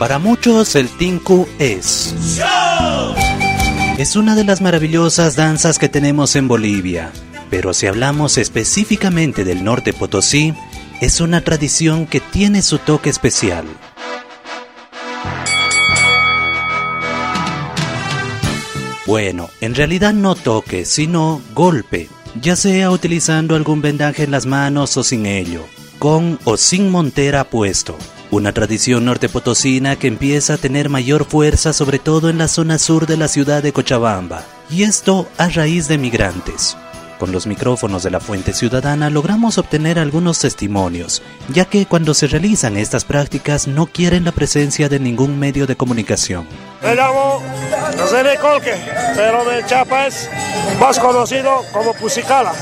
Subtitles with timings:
[0.00, 2.14] Para muchos el tinku es...
[3.98, 7.12] Es una de las maravillosas danzas que tenemos en Bolivia,
[7.50, 10.54] pero si hablamos específicamente del norte Potosí,
[11.02, 13.66] es una tradición que tiene su toque especial.
[19.04, 22.08] Bueno, en realidad no toque, sino golpe,
[22.40, 25.66] ya sea utilizando algún vendaje en las manos o sin ello,
[25.98, 27.98] con o sin montera puesto.
[28.32, 32.78] Una tradición norte potosina que empieza a tener mayor fuerza sobre todo en la zona
[32.78, 36.76] sur de la ciudad de Cochabamba, y esto a raíz de migrantes.
[37.20, 42.28] Con los micrófonos de la Fuente Ciudadana logramos obtener algunos testimonios, ya que cuando se
[42.28, 46.46] realizan estas prácticas no quieren la presencia de ningún medio de comunicación.
[46.82, 47.42] Me llamo
[47.98, 48.74] José Colque,
[49.14, 50.30] pero de Chapa es
[50.80, 52.54] más conocido como Pusicala.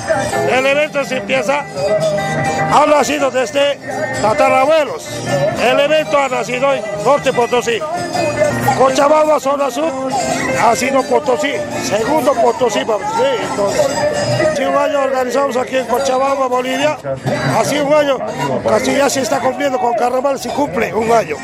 [0.50, 1.64] El evento se empieza,
[2.72, 3.78] ha nacido desde
[4.20, 5.06] tatarabuelos.
[5.62, 5.78] El
[6.16, 7.78] ha nacido en Norte Potosí.
[8.78, 9.92] Cochabamba, zona sur,
[10.62, 11.52] ha sido Potosí,
[11.84, 12.80] segundo Potosí.
[12.80, 12.87] Sí,
[13.50, 13.87] entonces,
[14.68, 16.96] un año organizamos aquí en Cochabamba, Bolivia.
[17.59, 18.18] Así un año,
[18.68, 21.37] casi ya se está cumpliendo con carnaval, se cumple un año.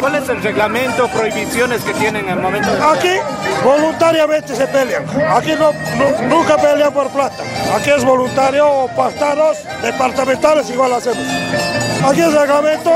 [0.00, 2.82] ¿Cuál es el reglamento, prohibiciones que tienen en el momento de...
[2.82, 3.20] Aquí
[3.64, 5.04] voluntariamente se pelean.
[5.30, 5.72] Aquí no,
[6.28, 7.42] nunca pelean por plata.
[7.74, 11.24] Aquí es voluntario o pactados departamentales igual hacemos.
[12.06, 12.92] Aquí es reglamento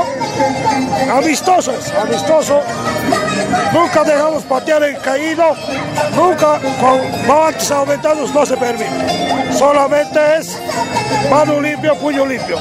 [1.17, 2.59] amistoso, es amistoso.
[3.73, 5.43] Nunca dejamos patear en caído,
[6.15, 9.53] nunca con guantes aumentados no se permite.
[9.57, 10.59] Solamente es
[11.29, 12.57] mano limpio, puño limpio.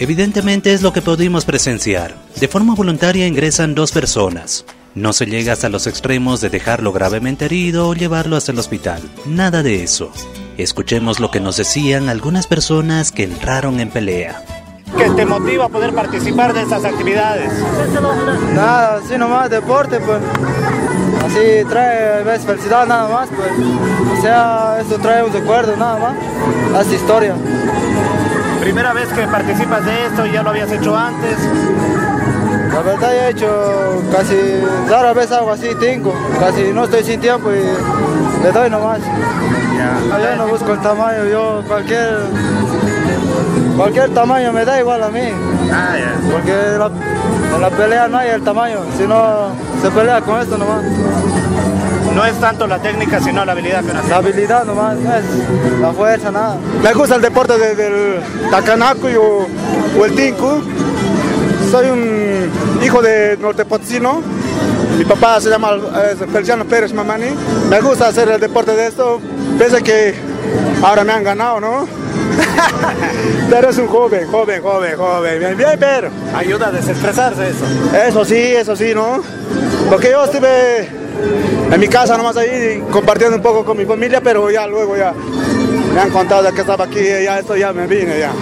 [0.00, 2.14] Evidentemente es lo que pudimos presenciar.
[2.40, 4.64] De forma voluntaria ingresan dos personas.
[4.94, 9.02] No se llega hasta los extremos de dejarlo gravemente herido o llevarlo hasta el hospital.
[9.26, 10.10] Nada de eso.
[10.56, 14.42] Escuchemos lo que nos decían algunas personas que entraron en pelea.
[14.96, 17.50] ¿Qué te motiva a poder participar de estas actividades?
[18.54, 20.18] Nada, así nomás, deporte, pues.
[21.24, 23.50] Así trae ves, felicidad nada más, pues.
[24.18, 26.80] O sea, esto trae un recuerdo nada más.
[26.80, 27.34] Hace historia.
[28.60, 30.26] ¿Primera vez que participas de esto?
[30.26, 31.36] ¿Ya lo habías hecho antes?
[32.72, 34.36] La verdad ya he hecho casi,
[34.88, 36.14] rara vez hago así, cinco.
[36.38, 39.00] Casi no estoy sin tiempo y le doy nomás.
[39.00, 40.18] Ya.
[40.18, 42.18] Yo no busco el tamaño, yo cualquier
[43.76, 45.28] cualquier tamaño me da igual a mí.
[45.72, 45.96] Ah.
[46.30, 46.90] Porque la,
[47.54, 49.48] en la pelea no hay el tamaño, sino
[49.82, 50.82] se pelea con esto nomás.
[52.14, 55.24] No es tanto la técnica, sino la habilidad que La habilidad nomás, no es
[55.80, 56.56] la fuerza, nada.
[56.82, 58.20] Me gusta el deporte de, del
[58.50, 59.46] tacanaco y, o,
[59.98, 60.60] o, el tinku.
[61.70, 62.50] Soy un
[62.82, 64.22] hijo de Norte Potosino.
[64.98, 65.70] Mi papá se llama
[66.32, 67.28] Feliciano Pérez Mamani.
[67.70, 69.20] Me gusta hacer el deporte de esto.
[69.56, 70.14] Pese que
[70.82, 71.99] ahora me han ganado, ¿no?
[73.50, 75.38] Pero es un joven, joven, joven, joven.
[75.38, 76.10] Bien, bien, pero.
[76.34, 77.64] Ayuda a desestresarse eso.
[77.96, 79.22] Eso sí, eso sí, ¿no?
[79.88, 80.88] Porque yo estuve
[81.72, 85.12] en mi casa nomás ahí compartiendo un poco con mi familia, pero ya luego ya
[85.94, 88.32] me han contado que estaba aquí y ya esto ya me vine ya.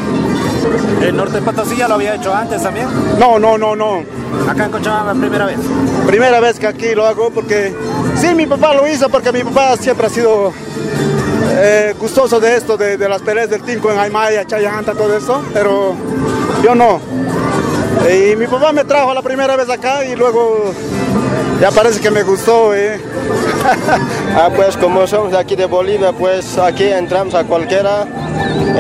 [1.03, 2.87] ¿El norte de ya lo había hecho antes también?
[3.19, 4.03] No, no, no, no.
[4.49, 5.59] ¿Acá en Cochabamba primera vez?
[6.07, 7.73] Primera vez que aquí lo hago porque
[8.17, 10.53] sí, mi papá lo hizo porque mi papá siempre ha sido
[11.61, 15.95] eh, gustoso de esto, de, las peleas del Tinco en Aymaya, Chayanta, todo eso, pero
[16.63, 17.01] yo no.
[18.09, 20.73] Y mi papá me trajo la primera vez acá y luego
[21.61, 22.75] ya parece que me gustó.
[22.75, 23.01] ¿eh?
[24.37, 28.07] ah, pues como somos de aquí de Bolivia, pues aquí entramos a cualquiera,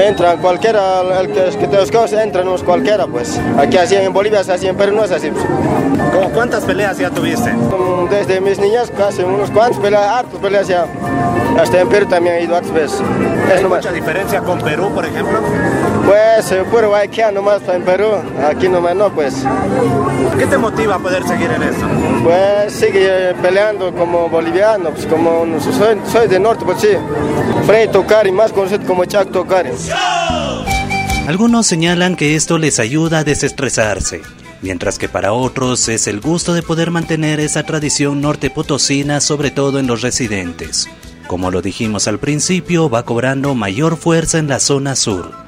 [0.07, 3.41] entran cualquiera, el que, que te entramos cualquiera, pues.
[3.59, 5.31] Aquí así en Bolivia es así, pero no es así.
[6.13, 7.53] ¿Cómo cuántas peleas ya tuviste?
[8.11, 10.87] Desde mis niñas casi unos cuantos peleas, hartos peleas ya.
[11.61, 13.03] Hasta en Perú también he ido hartas veces.
[13.55, 15.41] ¿Hay mucha diferencia con Perú, por ejemplo?
[16.09, 18.07] Pues puro aquí nomás en Perú,
[18.43, 19.35] aquí nomás no, pues.
[20.39, 21.87] ¿Qué te motiva a poder seguir en esto?
[22.25, 26.89] Pues sigue peleando como boliviano, pues como soy, soy de norte, pues sí.
[27.67, 29.69] Frei Tocari, más conocido como Chac Tocari.
[31.27, 34.23] Algunos señalan que esto les ayuda a desestresarse,
[34.63, 39.51] mientras que para otros es el gusto de poder mantener esa tradición norte potosina, sobre
[39.51, 40.89] todo en los residentes.
[41.27, 45.48] Como lo dijimos al principio, va cobrando mayor fuerza en la zona sur.